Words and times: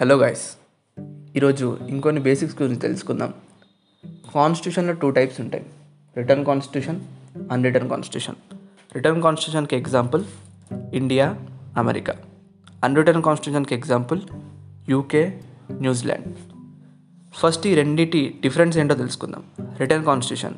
Hello 0.00 0.16
guys 0.16 0.56
ఈరోజు 1.36 1.78
ఇంకొన్ని 1.88 2.20
basics 2.20 2.62
గురించి 2.62 2.80
తెలుసుకుందాం. 2.80 3.34
కాన్స్టిట్యూషన్లో 4.34 4.92
టూ 4.92 5.10
టైప్స్ 5.10 5.40
ఉంటాయి. 5.40 5.66
Written 6.16 6.44
constitution 6.44 7.00
unwritten 7.52 7.90
constitution 7.90 8.34
written 8.94 9.22
కాన్స్టిట్యూషన్కి 9.22 9.76
example 9.76 10.24
India 10.92 11.40
America 11.76 12.14
unwritten 12.84 13.22
కాన్స్టిట్యూషన్కి 13.22 13.74
example 13.74 14.20
UK 14.88 15.40
New Zealand 15.72 16.34
first 17.32 17.66
ఈ 17.66 17.74
రెండింటి 17.74 18.38
డిఫరెన్స్ 18.42 18.78
ఏంటో 18.78 18.94
తెలుసుకుందాం. 18.94 19.42
Written 19.80 20.04
constitution 20.04 20.54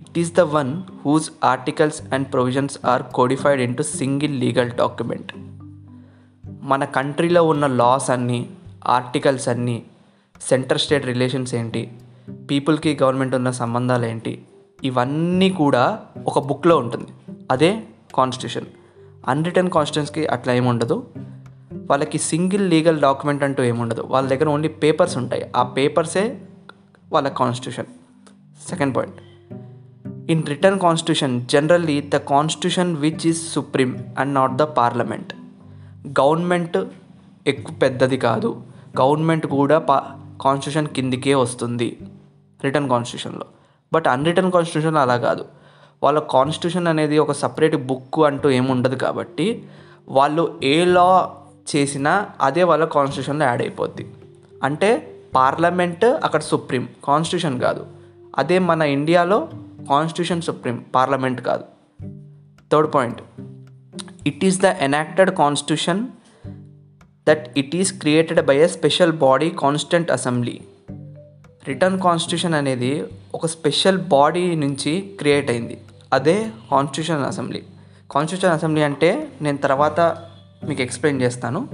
it 0.00 0.18
is 0.18 0.34
the 0.34 0.40
one 0.40 0.82
whose 1.04 1.30
articles 1.44 2.14
and 2.14 2.32
provisions 2.32 2.78
are 2.86 3.02
codified 3.02 3.60
into 3.60 3.82
single 3.82 4.40
legal 4.40 4.70
document 4.70 5.32
మన 6.62 6.84
కంట్రీలో 6.84 7.42
ఉన్న 7.42 7.66
loss 7.66 8.10
అన్నీ 8.10 8.50
articles 8.86 9.48
అన్నీ 9.48 9.82
centre 10.48 10.78
state 10.78 11.06
relations 11.06 11.54
ఏంటి 11.54 11.92
పీపుల్కి 12.50 12.98
గవర్నమెంట్ 13.02 13.34
ఉన్న 13.34 13.50
సంబంధాలు 13.50 14.06
ఏంటి 14.06 14.42
ఇవన్నీ 14.84 15.50
కూడా 15.50 16.00
ఒక 16.26 16.38
బుక్లో 16.38 16.76
ఉంటుంది. 16.78 17.34
అదే 17.50 17.82
కాన్స్టిట్యూషన్. 18.14 18.66
అన్రిటర్న్ 19.28 19.70
కాన్స్టిట్యూన్స్కి 19.70 20.26
అట్లా 20.26 20.54
ఏముండదు 20.54 21.06
వాళ్ళకి 21.72 22.18
సింగిల్ 22.18 22.70
లీగల్ 22.70 23.00
డాక్యుమెంట్ 23.00 23.42
అంటూ 23.42 23.62
ఏముండదు 23.62 24.02
వాళ్ళ 24.02 24.28
దగ్గర 24.28 24.48
ఓన్లీ 24.48 24.68
పేపర్స్ 24.68 25.16
ఉంటాయి. 25.16 25.50
ఆ 25.56 25.62
పేపర్సే 25.62 26.38
వాళ్ళ 27.12 27.28
constitution. 27.28 27.86
Second 28.68 28.96
point. 28.96 29.16
In 30.30 30.46
written 30.46 30.80
constitution 30.80 31.46
generally 31.46 32.00
the 32.00 32.16
constitution 32.16 32.96
which 32.96 33.26
is 33.26 33.48
supreme 33.48 34.04
and 34.18 34.34
not 34.34 34.52
the 34.52 34.62
parliament. 34.62 35.34
Government 36.20 36.78
ఎక్కువ 37.46 37.74
పెద్దది 37.74 38.16
కాదు. 38.16 38.62
గవర్నమెంట్ 39.00 39.46
కూడా 39.46 39.78
పా 39.78 40.18
కాన్స్టిట్యూషన్ 40.40 40.94
కిందికే 40.94 41.34
వస్తుంది. 41.34 41.98
రిటర్న్ 42.64 42.88
కాన్స్టిట్యూషన్లో 42.88 43.46
బట్ 43.92 44.06
అన్రిటర్న్ 44.06 44.52
కాన్స్టిట్యూషన్ 44.52 44.96
అలా 44.96 45.16
కాదు. 45.16 45.44
వాళ్ళ 46.02 46.18
కాన్స్టిట్యూషన్ 46.18 46.86
అనేది 46.86 47.18
ఒక 47.18 47.32
సపరేట్ 47.32 47.76
బుక్ 47.76 48.18
అంటూ 48.18 48.50
ఏముండదు 48.50 48.94
కాబట్టి 48.94 49.68
వాళ్ళు 50.08 50.60
ఏ 50.62 50.84
లా 50.84 51.36
చేసినా 51.76 52.26
అదే 52.40 52.62
వాళ్ళ 52.62 52.84
కాన్స్టిట్యూషన్లో 52.84 53.44
యాడ్ 53.44 53.62
అయిపోద్ది. 53.62 54.14
అంటే 54.62 55.16
పార్లమెంట్ 55.34 56.04
అక్కడ 56.04 56.40
సుప్రీం 56.40 56.88
కాన్స్టిట్యూషన్ 57.04 57.60
కాదు. 57.60 57.86
అదే 58.38 58.58
మన 58.58 58.82
ఇండియాలో 58.82 59.48
కాన్స్టిట్యూషన్ 59.90 60.42
సుప్రీం 60.42 60.84
పార్లమెంట్ 60.94 61.40
కాదు. 61.40 61.64
Third 62.72 62.94
point 62.94 63.22
it 64.26 64.44
is 64.44 64.60
the 64.60 64.64
enacted 64.64 65.30
constitution 65.30 66.06
that 67.30 67.58
it 67.58 67.76
is 67.76 67.92
created 67.92 68.40
by 68.46 68.56
a 68.56 68.66
special 68.66 69.12
body 69.12 69.50
constituent 69.50 70.10
assembly 70.10 70.60
written 71.68 72.00
constitution 72.00 72.54
అనేది 72.54 73.04
ఒక 73.34 73.46
స్పెషల్ 73.46 73.98
బాడీ 73.98 74.54
నుంచి 74.54 74.92
క్రియేట్ 75.18 75.50
అయింది. 75.50 75.80
అదే 76.12 76.50
కాన్స్టిట్యూషన్ 76.70 77.24
అసెంబ్లీ 77.24 77.62
కాన్స్టిట్యూషన్ 78.10 78.54
అసెంబ్లీ 78.54 78.82
అంటే 78.82 79.28
నేను 79.42 79.58
తర్వాత 79.58 80.00
మీకు 80.68 80.82
ఎక్స్ప్లెయిన్ 80.82 81.22
చేస్తాను. 81.22 81.68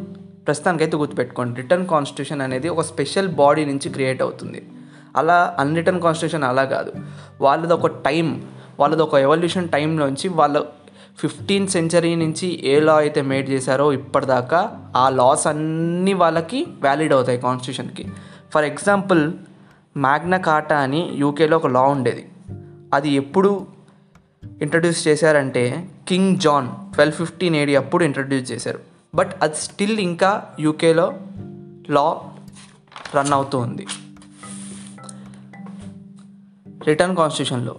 ప్రస్తుతానికైతే 0.47 0.97
గుర్తుపెట్టుకోండి. 0.97 1.61
రిటర్న్ 1.61 1.87
కాన్స్టిట్యూషన్ 1.87 2.41
అనేది 2.41 2.69
ఒక 2.69 2.81
స్పెషల్ 2.81 3.29
బాడీ 3.29 3.65
నుంచి 3.65 3.89
క్రియేట్ 3.89 4.23
అవుతుంది. 4.23 4.63
అలా 5.17 5.57
అన్రిటర్న్ 5.59 6.01
కాన్స్టిట్యూషన్ 6.01 6.49
అలా 6.49 6.65
కాదు. 6.65 6.93
వాళ్ళది 7.41 7.73
ఒక 7.73 7.87
టైం 7.87 8.45
వాళ్ళది 8.81 9.03
ఒక 9.03 9.15
ఎవల్యూషన్ 9.15 9.69
టైంలోంచి 9.69 10.29
వాళ్ళ 10.29 10.63
ఫిఫ్టీన్త్ 11.19 11.73
సెంచరీ 11.73 12.15
నుంచి 12.15 12.67
ఏ 12.67 12.81
లా 12.81 12.97
అయితే 12.97 13.23
మేడ్ 13.23 13.51
చేశారో 13.51 13.93
ఇప్పటిదాకా 13.93 14.91
ఆ 14.97 15.09
లాస్ 15.09 15.47
అన్నీ 15.47 16.13
వాళ్ళకి 16.13 16.67
వ్యాలిడ్ 16.81 17.13
అవుతాయి 17.13 17.39
కాన్స్టిట్యూషన్కి 17.39 18.09
ఫర్ 18.55 18.65
ఎగ్జాంపుల్ 18.65 19.33
మ్యాగ్నా 19.97 20.37
కార్టా 20.37 20.79
అని 20.79 21.11
యూకేలో 21.15 21.57
ఒక 21.57 21.67
లా 21.67 21.81
ఉండేది. 21.81 22.29
అది 22.95 23.11
ఎప్పుడు 23.11 23.67
ఇంట్రడ్యూస్ 24.63 25.09
చేశారంటే 25.09 25.89
king 26.09 26.37
John 26.37 26.95
twelve 26.95 27.15
fifteen 27.15 27.57
AD 27.57 27.77
అప్పుడు 27.77 28.05
ఇంట్రడ్యూస్ 28.05 28.53
చేశారు. 28.53 28.79
బట్ 29.15 29.33
అది 29.43 29.55
స్టిల్ 29.55 30.01
ఇంకా 30.01 30.43
యూకేలో 30.61 31.13
లా 31.91 32.21
రన్ 33.17 33.33
అవుతూ 33.33 33.59
ఉంది. 33.59 33.87
రిటర్న్ 36.87 37.17
కాన్స్టిట్యూషన్లో 37.17 37.77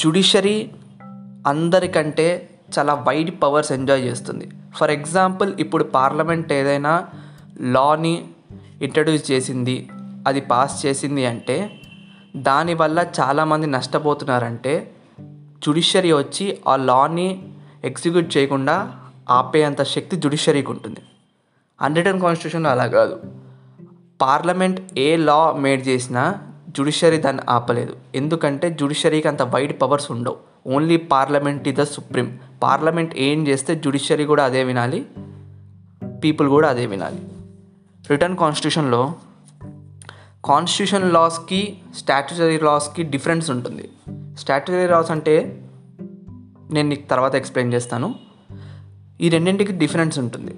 జుడిషరీ 0.00 0.70
అందరికంటే 1.46 2.50
చాలా 2.78 2.94
వైడ్ 2.94 3.42
పవర్స్ 3.42 3.72
ఎంజాయ్ 3.72 4.04
చేస్తుంది. 4.04 4.50
ఫర్ 4.76 4.90
ఎగ్జాంపుల్ 4.90 5.54
ఇప్పుడు 5.58 5.84
పార్లమెంట్ 5.84 6.52
ఏదైనా 6.52 7.06
లాని 7.60 8.24
ఇంట్రడ్యూస్ 8.82 9.30
చేసింది 9.30 9.88
అది 10.26 10.40
పాస్ 10.40 10.86
చేసింది 10.86 11.26
అంటే 11.26 11.80
దానివల్ల 12.36 13.06
చాలామంది 13.20 13.66
నష్టపోతున్నారంటే 13.66 14.94
జుడిషియరీ 15.66 16.12
వచ్చి 16.12 16.58
ఆ 16.68 16.76
లాని 16.76 17.48
ఎగ్జిక్యూట్ 17.84 18.36
చేయకుండా 18.36 19.00
ఆపేంత 19.30 19.82
శక్తి 19.82 20.16
జుడిషియరీకి 20.16 20.70
ఉంటుంది. 20.70 21.00
అన్రిటర్న్ 21.80 22.20
కాన్స్టిట్యూషన్లో 22.20 22.70
అలా 22.70 22.86
కాదు. 22.86 23.20
పార్లమెంట్ 24.22 24.98
ఏ 24.98 25.16
లా 25.16 25.52
మేడ్ 25.52 25.88
చేసినా 25.88 26.34
జుడిషరీ 26.68 27.16
దాన్ని 27.16 27.42
ఆపలేదు. 27.48 27.96
ఎందుకంటే 28.14 28.70
జుడిషరీకి 28.70 29.28
అంత 29.28 29.42
వైడ్ 29.42 29.82
పవర్స్ 29.82 30.10
ఉండవు. 30.10 30.36
Only 30.66 30.96
parliament 30.96 31.68
is 31.68 31.76
the 31.76 31.82
supreme. 31.82 32.38
Parliament 32.62 33.14
ఏం 33.16 33.48
చేస్తే 33.48 33.74
జ్యుడిషియరీ 33.74 34.24
కూడా 34.24 34.44
అదే 34.44 34.64
వినాలి 34.64 35.06
పీపుల్ 36.24 36.48
కూడా 36.48 36.68
అదే 36.68 36.86
వినాలి. 36.86 37.28
రిటర్న్ 38.10 38.36
కాన్స్టిట్యూషన్లో 38.36 39.14
కాన్స్టిట్యూషన్ 40.44 41.12
లాస్కి 41.12 41.78
స్టాట్యుటరీ 41.96 42.58
లాస్కి 42.58 43.02
డిఫరెన్స్ 43.02 43.50
ఉంటుంది. 43.50 43.88
స్టాట్యుటరీ 44.38 44.86
లాస్ 44.86 45.10
అంటే 45.10 45.64
నేను 46.70 46.88
నీకు 46.88 47.08
తర్వాత 47.08 47.34
ఎక్స్ప్లెయిన్ 47.34 47.74
చేస్తాను. 47.74 48.14
ఈ 49.20 49.28
రెండింటికి 49.28 49.72
డిఫరెన్స్ 49.72 50.18
ఉంటుంది. 50.18 50.54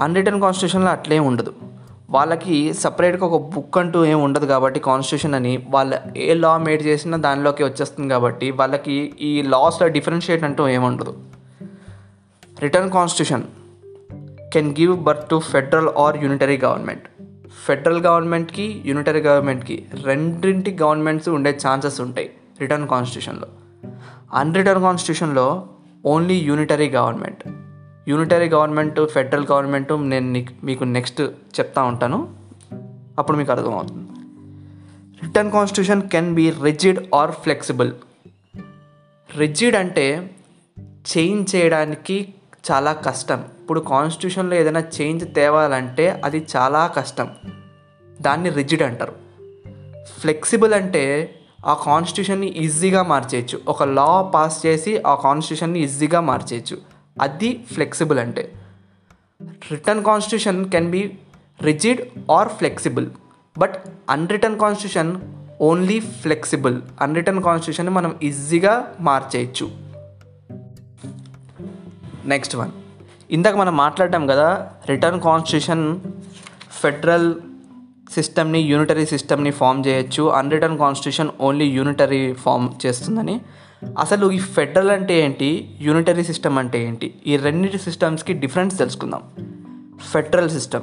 అన్రిటర్న్ 0.00 0.40
కాన్స్టిట్యూషన్లో 0.40 0.90
అట్లే 0.90 1.18
ఉండదు. 1.18 1.54
వాళ్ళకి 2.16 2.56
సపరేట్గా 2.74 3.24
ఒక 3.26 3.38
బుక్ 3.54 3.76
అంటూ 3.78 3.98
ఏం 4.04 4.18
ఉండదు 4.22 4.46
కాబట్టి 4.46 4.80
కాన్స్టిట్యూషన్ 4.80 5.34
అని 5.34 5.52
వాళ్ళ 5.68 5.92
ఏ 6.16 6.28
లా 6.34 6.52
మేడ్ 6.58 6.82
చేసినా 6.82 7.18
దానిలోకి 7.18 7.62
వచ్చేస్తుంది 7.64 8.08
కాబట్టి 8.08 8.48
వాళ్ళకి 8.50 8.96
ఈ 9.20 9.32
లాస్లో 9.46 9.88
డిఫరెన్షియేట్ 9.88 10.44
అంటూ 10.44 10.64
ఏముండదు 10.68 11.12
written 12.62 12.90
constitution 12.90 13.44
can 14.52 14.70
give 14.80 14.94
birth 15.00 15.26
to 15.28 15.38
federal 15.50 15.90
or 15.98 16.16
unitary 16.24 16.58
government 16.58 17.06
federal 17.66 18.00
గవర్నమెంట్కి 18.00 18.66
యూనిటరీ 18.84 19.20
గవర్నమెంట్కి 19.20 19.76
రెండింటి 20.04 20.72
గవర్నమెంట్స్ 20.82 21.28
ఉండే 21.28 21.52
ఛాన్సెస్ 21.64 21.98
ఉంటాయి 22.00 22.28
రిటర్న్ 22.60 22.88
కాన్స్టిట్యూషన్లో 22.88 23.48
అన్రిటర్న్ 24.34 24.82
కాన్స్టిట్యూషన్లో 24.82 25.46
only 26.04 26.36
unitary 26.40 26.88
government 26.88 27.42
unitary 28.08 28.48
government 28.48 29.06
federal 29.06 29.46
government 29.52 29.92
నేను 29.92 30.44
మీకు 30.64 30.84
నెక్స్ట్ 30.84 31.20
చెప్తా 31.60 31.82
ఉంటాను. 31.82 32.34
అప్పుడు 33.18 33.36
మీకు 33.36 33.52
అర్థమవుతుంది. 33.52 34.10
Written 35.26 35.52
constitution 35.52 36.08
can 36.08 36.34
be 36.34 36.50
rigid 36.50 36.98
or 37.14 37.30
flexible. 37.30 37.92
Rigid 39.36 39.76
అంటే 39.76 40.30
చేంజ్ 40.86 41.56
చేయడానికి 41.56 42.34
చాలా 42.72 42.92
కష్టం. 42.92 43.44
ఇప్పుడు 43.60 43.80
కాన్స్టిట్యూషన్లో 43.80 44.56
ఏదైనా 44.56 44.80
చేంజ్ 44.80 45.34
తేవాలంటే 45.34 46.22
అది 46.24 46.46
చాలా 46.56 46.86
కష్టం. 46.86 47.30
దాన్ని 48.20 48.50
రిజిడ్ 48.50 48.82
అంటారు. 48.82 49.14
ఫ్లెక్సిబుల్ 50.18 50.74
అంటే 50.74 51.34
ఆ 51.66 51.82
కాన్స్టిట్యూషన్ని 51.86 52.46
ఈజీగా 52.46 53.02
మార్చేయచ్చు. 53.02 53.60
ఒక 53.68 53.82
లా 53.82 54.22
పాస్ 54.22 54.66
చేసి 54.66 55.02
ఆ 55.06 55.14
కాన్స్టిట్యూషన్ని 55.14 55.80
ఈజీగా 55.80 56.20
మార్చేయచ్చు. 56.20 56.95
అది 57.20 57.64
ఫ్లెక్సిబుల్ 57.72 58.18
అంటే. 58.18 58.52
Written 59.70 60.04
constitution 60.04 60.70
can 60.70 60.90
be 60.90 61.18
rigid 61.62 62.00
or 62.30 62.48
flexible 62.48 63.06
but 63.58 63.74
unwritten 64.10 64.60
constitution 64.60 65.20
only 65.60 66.00
flexible 66.00 66.82
unwritten 67.00 67.42
constitution 67.42 67.94
మనం 67.94 68.16
ఈజీగా 68.22 68.94
మార్చేయచ్చు. 69.00 69.70
నెక్స్ట్ 72.24 72.56
వన్ 72.56 72.70
ఇందాక 73.30 73.56
మనం 73.56 73.76
మాట్లాడటం 73.76 74.26
కదా 74.26 74.72
రిటర్న్ 74.88 75.20
కాన్స్టిట్యూషన్ 75.20 76.00
ఫెడరల్ 76.70 77.34
సిస్టమ్ని 78.12 78.60
యూనిటరీ 78.60 79.06
సిస్టమ్ని 79.06 79.50
ఫామ్ 79.50 79.84
చేయొచ్చు. 79.86 80.22
Unwritten 80.22 80.78
constitution 80.78 81.30
only 81.40 81.66
unitary 81.66 82.32
form 82.32 82.86
చేస్తుందని. 82.86 83.40
అసలు 83.98 84.30
ఈ 84.30 84.38
ఫెడరల్ 84.38 84.90
అంటే 84.90 85.20
ఏంటి? 85.20 85.76
యూనిటరీ 85.80 86.24
సిస్టమ్ 86.24 86.58
అంటే 86.58 86.84
ఏంటి? 86.84 87.14
ఈ 87.26 87.36
రెండింటి 87.36 87.78
సిస్టమ్స్కి 87.78 88.32
డిఫరెన్స్ 88.32 88.78
తెలుసుకుందాం. 88.78 89.22
Federal 90.12 90.50
system. 90.50 90.82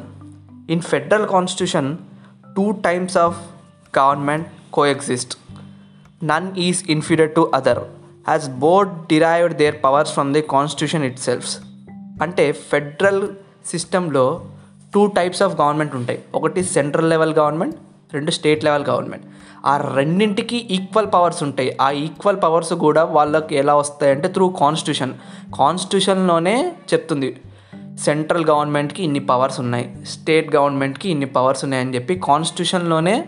In 0.72 0.82
federal 0.82 1.28
constitution 1.28 1.98
two 2.56 2.72
types 2.72 3.18
of 3.18 3.38
government 4.00 4.48
coexist. 4.74 5.38
None 6.24 6.58
is 6.58 6.84
inferior 6.90 7.36
to 7.36 7.52
other. 7.54 7.80
Has 8.28 8.50
both 8.50 9.08
derived 9.08 9.58
their 9.58 9.84
powers 9.84 10.12
from 10.12 10.34
the 10.34 10.42
constitution 10.42 11.04
itself 11.20 11.58
అంటే 12.22 12.52
ఫెడరల్ 12.52 13.28
సిస్టంలో 13.66 14.46
టూ 14.94 15.06
టైప్స్ 15.06 15.42
ఆఫ్ 15.42 15.62
గవర్నమెంట్ 15.62 15.96
ఉంటాయి. 15.96 16.20
ఒకటి 16.36 16.64
సెంట్రల్ 16.64 17.10
లెవెల్ 17.10 17.34
గవర్నమెంట్ 17.34 17.76
రెండు 18.14 18.32
state 18.32 18.64
level 18.64 18.86
government. 18.86 19.26
ఆ 19.66 19.94
రెండింటికి 19.96 20.58
equal 20.58 21.08
powers 21.14 21.44
ఉంటాయి. 21.44 21.78
ఆ 21.82 21.92
equal 21.92 22.38
powers 22.44 22.74
కూడా 22.74 23.04
వాళ్ళకి 23.04 23.56
ఎలా 23.56 23.76
వస్తాయంటే 23.76 24.28
త్రూ 24.28 24.50
కాన్స్టిట్యూషన్. 24.50 25.14
కాన్స్టిట్యూషన్లోనే 25.56 26.76
చెప్తుంది. 26.94 27.42
సెంట్రల్ 28.00 28.46
గవర్నమెంట్కి 28.46 29.04
ఇన్ని 29.04 29.20
పవర్స్ 29.20 29.60
ఉన్నాయి. 29.60 30.06
స్టేట్ 30.06 30.56
గవర్నమెంట్కి 30.56 31.10
ఇన్ని 31.10 31.26
పవర్స్ 31.26 31.64
ఉన్నాయని 31.64 31.96
చెప్పి 31.96 32.16
కాన్స్టిట్యూషన్లోనే 32.16 33.26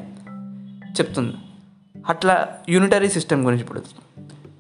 చెప్తుంది. 0.99 1.33
అట్లా 2.07 2.47
యూనిటరీ 2.69 3.09
సిస్టమ్ 3.09 3.45
గురించి 3.45 3.61
ఇప్పుడు. 3.61 3.81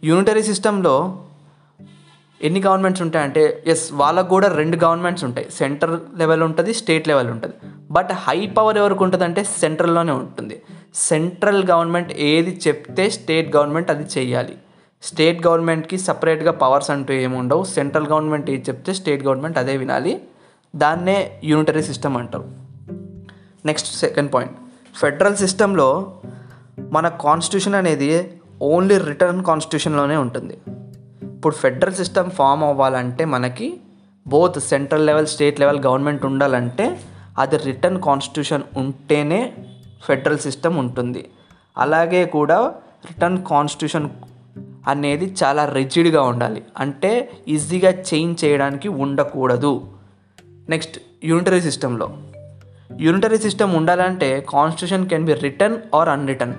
యూనిటరీ 0.03 0.43
సిస్టంలో 0.43 1.21
ఎన్ని 2.41 2.61
గవర్నమెంట్స్ 2.61 3.01
ఉంటాయంటే 3.01 3.63
ఎస్ 3.67 3.93
వాళ్ళకు 3.93 4.29
కూడా 4.29 4.47
రెండు 4.47 4.77
గవర్నమెంట్స్ 4.83 5.23
ఉంటాయి. 5.23 5.51
సెంట్రల్ 5.51 5.99
లెవెల్ 6.15 6.43
ఉంటుంది 6.43 6.73
స్టేట్ 6.73 7.07
లెవెల్ 7.07 7.27
ఉంటుంది. 7.27 7.53
బట్ 7.95 8.09
హై 8.13 8.47
పవర్ 8.47 8.77
ఎవరికి 8.77 9.03
ఉంటుంది 9.03 9.23
అంటే 9.23 9.43
సెంట్రల్లోనే 9.43 10.11
ఉంటుంది. 10.11 10.61
సెంట్రల్ 10.95 11.63
గవర్నమెంట్ 11.71 12.11
ఏది 12.13 12.61
చెప్తే 12.67 13.09
స్టేట్ 13.09 13.55
గవర్నమెంట్ 13.55 13.89
అది 13.89 14.05
చేయాలి 14.17 14.55
స్టేట్ 15.03 15.47
గవర్నమెంట్కి 15.47 15.97
సపరేట్గా 15.97 16.51
పవర్స్ 16.51 16.89
అంటూ 16.91 17.13
ఏమి 17.13 17.37
ఉండవు. 17.37 17.63
సెంట్రల్ 17.63 18.07
గవర్నమెంట్ 18.07 18.49
ఏది 18.49 18.61
చెప్తే 18.61 18.93
స్టేట్ 18.93 19.25
గవర్నమెంట్ 19.25 19.57
అదే 19.57 19.77
వినాలి. 19.77 20.21
దాన్నే 20.75 21.41
యూనిటరీ 21.43 21.83
సిస్టమ్ 21.83 22.17
అంటారు. 22.17 22.45
Next 23.65 23.95
second 23.95 24.33
point. 24.33 24.53
ఫెడరల్ 24.95 25.35
సిస్టంలో 25.35 26.13
మన 26.91 27.07
కాన్స్టిట్యూషన్ 27.07 27.75
అనేది 27.75 28.41
ఓన్లీ 28.61 28.97
రిటర్న్ 28.97 29.43
కాన్స్టిట్యూషన్లోనే 29.43 30.15
ఉంటుంది. 30.15 30.57
ఇప్పుడు 31.23 31.55
ఫెడరల్ 31.55 31.93
సిస్టమ్ 31.93 32.31
ఫామ్ 32.31 32.63
అవ్వాలంటే 32.63 33.25
మనకి 33.25 33.79
both 34.27 34.59
central 34.59 35.05
level 35.05 35.27
state 35.27 35.59
level 35.59 35.79
government 35.79 36.25
ఉండాలంటే 36.25 37.01
అది 37.37 37.57
రిటర్న్ 37.57 38.01
కాన్స్టిట్యూషన్ 38.01 38.63
ఉంటేనే 38.77 39.53
ఫెడరల్ 40.07 40.37
సిస్టమ్ 40.37 40.77
ఉంటుంది. 40.77 41.29
అలాగే 41.77 42.25
కూడా 42.25 42.73
రిటర్న్ 43.05 43.45
కాన్స్టిట్యూషన్ 43.45 44.09
అనేది 44.87 45.35
చాలా 45.43 45.65
రిజిడ్గా 45.65 46.21
ఉండాలి. 46.21 46.63
అంటే 46.77 47.31
ఈజీగా 47.47 47.91
చేంజ్ 47.91 48.45
చేయడానికి 48.45 48.87
ఉండకూడదు. 48.87 49.87
నెక్స్ట్ 50.69 50.99
యూనిటరీ 51.23 51.61
సిస్టంలో 51.61 52.17
యూనిటరీ 52.99 53.37
సిస్టమ్ 53.37 53.75
ఉండాలంటే 53.75 54.45
constitution 54.49 55.09
can 55.09 55.25
be 55.25 55.33
written 55.33 55.77
or 55.95 56.09
unwritten 56.09 56.53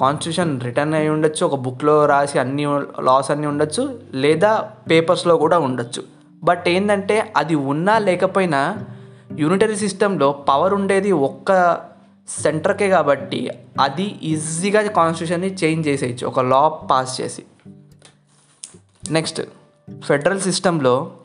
constitution 0.00 0.60
written 0.60 0.94
అయి 0.94 1.08
ఉండొచ్చు 1.08 1.46
ఒక 1.46 1.54
బుక్లో 1.54 2.06
రాసి 2.06 2.38
అన్ని 2.38 2.64
లాస్ 3.00 3.30
అన్నీ 3.30 3.46
ఉండొచ్చు 3.46 3.98
లేదా 4.14 4.70
పేపర్స్లో 4.90 5.36
కూడా 5.36 5.58
ఉండొచ్చు. 5.58 6.02
బట్ 6.42 6.64
ఏంటంటే 6.68 7.32
అది 7.36 7.54
ఉన్నా 7.54 7.98
లేకపోయినా 7.98 8.84
యూనిటరీ 9.36 9.76
సిస్టంలో 9.76 10.32
పవర్ 10.32 10.74
ఉండేది 10.74 11.12
ఒక్క 11.12 11.80
సెంటర్కే 12.28 12.88
కాబట్టి 12.88 13.50
అది 13.80 14.02
ఈజీగా 14.02 14.82
కాన్స్టిట్యూషన్ని 14.82 15.54
చేంజ్ 15.54 15.88
చేసేయచ్చు. 15.88 16.26
ఒక 16.26 16.40
లా 16.40 16.68
పాస్ 16.68 17.20
చేసి. 17.20 17.42
నెక్స్ట్ 19.10 19.40
ఫెడరల్ 20.00 20.40
సిస్టంలో 20.40 21.16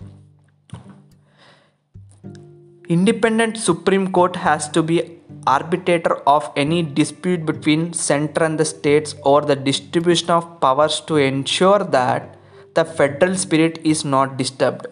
independent 2.90 3.58
supreme 3.58 4.12
court 4.12 4.38
has 4.38 4.74
to 4.74 4.80
be 4.80 5.18
arbitrator 5.50 6.14
of 6.28 6.50
any 6.58 6.82
dispute 6.82 7.42
between 7.42 7.94
centre 7.94 8.44
and 8.44 8.62
the 8.62 8.64
states 8.64 9.16
over 9.26 9.46
the 9.46 9.64
distribution 9.64 10.32
of 10.32 10.46
powers 10.64 11.02
to 11.10 11.14
ensure 11.14 11.84
that 11.84 12.36
the 12.80 12.82
federal 12.82 13.36
spirit 13.36 13.88
is 13.88 14.08
not 14.08 14.38
disturbed 14.38 14.88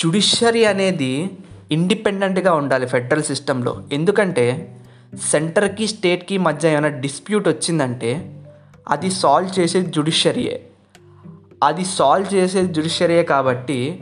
judiciary 0.00 0.64
అనేది 0.64 1.30
ఇండిపెండెంట్గా 1.72 2.52
ఉండాలి 2.52 2.86
federal 2.86 3.22
సిస్టంలో. 3.22 3.82
ఎందుకంటే 3.92 4.76
సెంటర్కి 5.30 5.86
స్టేట్కి 5.86 6.38
మధ్య 6.38 6.70
ఏమైనా 6.70 6.88
dispute 6.88 7.48
వచ్చిందంటే 7.48 8.42
అది 8.88 9.10
సాల్వ్ 9.10 9.60
చేసేది 9.60 9.90
జుడిషియరీయే. 9.90 10.66
అది 11.62 11.84
సాల్వ్ 11.84 12.34
చేసేది 12.34 12.74
జుడిషియరీయే 12.74 13.22
కాబట్టి 13.22 14.00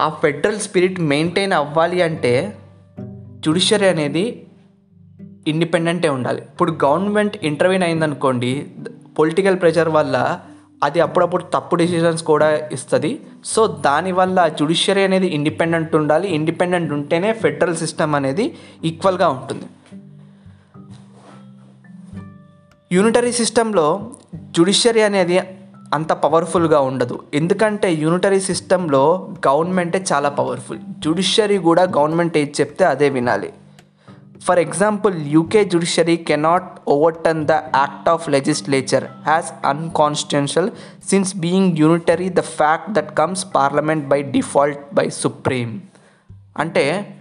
ఆ 0.00 0.08
ఫెడరల్ 0.08 0.58
స్పిరిట్ 0.58 1.00
మెయింటైన్ 1.00 1.52
అవ్వాలి 1.52 2.02
అంటే 2.02 2.56
జుడిషియరీ 3.46 3.86
అనేది 3.86 4.46
ఇండిపెండెంటే 5.46 6.08
ఉండాలి. 6.08 6.42
ఇప్పుడు 6.42 6.78
గవర్నమెంట్ 6.84 7.36
ఇంటర్వ్యూన్ 7.42 7.84
అయిందనుకోండి 7.84 8.66
పొలిటికల్ 9.18 9.60
ప్రెషర్ 9.60 9.88
వల్ల 9.88 10.40
అది 10.82 11.00
అప్పుడప్పుడు 11.00 11.42
తప్పు 11.42 11.76
డిసిషన్స్ 11.76 12.22
కూడా 12.22 12.48
ఇస్తుంది. 12.72 13.20
సో 13.44 13.66
దానివల్ల 13.66 14.48
జ్యుడిషియరీ 14.48 15.02
అనేది 15.02 15.26
ఇండిపెండెంట్ 15.26 15.94
ఉండాలి. 15.96 16.28
ఇండిపెండెంట్ 16.28 16.92
ఉంటేనే 16.92 17.32
ఫెడరల్ 17.32 17.76
సిస్టమ్ 17.76 18.14
అనేది 18.14 18.54
ఈక్వల్గా 18.84 19.28
ఉంటుంది. 19.28 19.64
యూనిటరీ 22.92 23.32
సిస్టంలో 23.32 24.10
జుడిషియరీ 24.34 25.00
అనేది 25.00 25.38
అంత 25.94 26.12
పవర్ఫుల్గా 26.12 26.80
ఉండదు. 26.80 27.22
ఎందుకంటే 27.34 27.92
యూనిటరీ 27.92 28.40
సిస్టంలో 28.40 29.34
గవర్నమెంటే 29.48 30.04
చాలా 30.12 30.28
పవర్ఫుల్ 30.28 30.78
జుడిషియరీ 30.98 31.58
కూడా 31.58 31.82
గవర్నమెంట్ 31.82 32.38
ఏది 32.38 32.54
చెప్తే 32.60 32.84
అదే 32.84 33.08
వినాలి. 33.08 33.52
For 34.46 34.58
example 34.58 35.26
UK 35.26 35.64
judiciary 35.64 36.16
cannot 36.16 36.80
overturn 36.88 37.46
the 37.46 37.52
act 37.52 38.08
of 38.08 38.28
legislature 38.28 39.04
as 39.04 39.52
unconstitutional 39.66 40.70
since 41.08 41.36
being 41.36 41.78
unitary 41.78 42.28
the 42.28 42.40
fact 42.40 42.90
that 42.90 43.16
comes 43.18 43.46
parliament 43.54 44.08
by 44.08 44.22
default 44.22 44.94
by 44.94 45.08
supreme 45.08 45.80
అంటే 46.58 47.16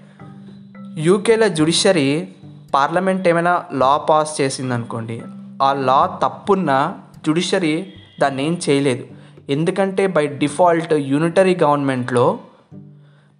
యూకేలో 0.97 1.49
జుడిషరీ 1.49 2.27
పార్లమెంట్ 2.73 3.27
ఏమైనా 3.27 3.65
లా 3.73 3.97
పాస్ 3.97 4.41
చేసిందనుకోండి 4.41 5.21
ఆ 5.63 5.73
లా 5.73 6.19
తప్పున్న 6.23 6.97
జుడిషరీ 7.27 7.93
దాన్ని 8.21 8.45
ఏం 8.45 8.59
చేయలేదు. 8.69 9.03
ఎందుకంటే 9.49 10.07
బై 10.07 10.27
డిఫాల్ట్ 10.27 10.93
యూనిటరీ 10.93 11.57
గవర్నమెంట్లో 11.63 12.39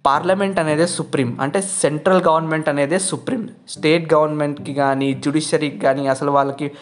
parliament 0.06 0.58
అనేదే 0.58 0.86
సుప్రీం. 0.86 1.40
అంటే 1.40 1.60
సెంట్రల్ 1.60 2.22
గవర్నమెంట్ 2.22 2.68
అనేదే 2.68 2.98
సుప్రీం. 2.98 3.48
స్టేట్ 3.68 4.14
గవర్నమెంట్కి 4.14 4.74
కానీ 4.74 5.14
జ్యుడిషరీకి 5.14 5.78
కానీ 5.78 6.06
అసలు 6.06 6.30
వాళ్ళకి 6.30 6.72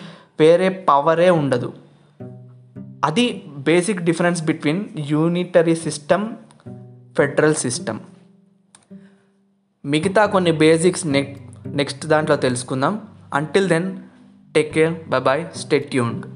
వేరే 0.40 0.68
పవరే 0.68 1.30
ఉండదు. 1.30 1.72
అది 3.04 3.44
basic 3.48 4.00
difference 4.00 4.42
between 4.42 4.84
unitary 4.96 5.76
system 5.76 6.28
federal 7.16 7.54
system. 7.54 7.98
మిగతా 9.84 10.26
కొన్ని 10.26 10.52
బేసిక్స్ 10.52 11.06
నెక్ 11.06 11.38
నెక్స్ట్ 11.66 12.06
దాంట్లో 12.06 12.36
తెలుసుకుందాం. 12.36 13.00
Until 13.34 13.68
then 13.68 13.98
take 14.54 14.74
care 14.74 15.08
bye 15.08 15.18
bye 15.18 15.58
stay tuned 15.58 16.26